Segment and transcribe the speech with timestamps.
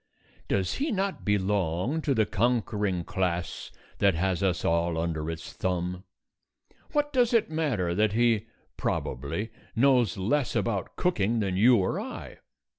[0.47, 6.05] Does he not belong to the conquering class that has us all under its thumb?
[6.91, 12.39] What does it matter that he (probably) knows less about cooking than you or I?